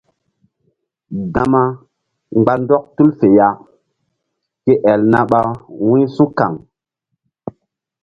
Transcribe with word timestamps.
Gama 1.33 1.61
mgba 2.37 2.53
ndɔk 2.61 2.83
tul 2.95 3.09
fe 3.19 3.27
ya 3.37 3.47
ke 4.63 4.73
el 4.91 5.01
na 5.11 5.19
ɓa 5.29 5.41
wu̧y 5.85 6.01
su̧kaŋ. 6.15 6.53